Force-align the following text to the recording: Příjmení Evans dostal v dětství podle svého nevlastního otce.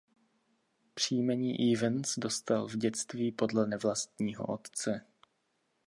Příjmení 0.93 1.73
Evans 1.75 2.15
dostal 2.17 2.67
v 2.67 2.77
dětství 2.77 3.31
podle 3.31 3.61
svého 3.61 3.67
nevlastního 3.69 4.45
otce. 4.45 5.05